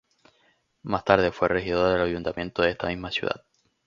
[0.81, 3.45] Más tarde fue regidor del Ayuntamiento de esta misma ciudad.